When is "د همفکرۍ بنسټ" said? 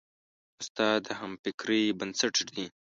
1.05-2.33